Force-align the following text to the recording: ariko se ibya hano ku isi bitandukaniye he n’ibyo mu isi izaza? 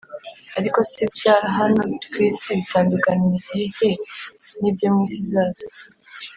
ariko 0.57 0.79
se 0.91 0.99
ibya 1.05 1.35
hano 1.57 1.81
ku 2.11 2.17
isi 2.29 2.49
bitandukaniye 2.59 3.63
he 3.77 3.89
n’ibyo 4.59 4.87
mu 4.93 4.99
isi 5.05 5.19
izaza? 5.23 5.65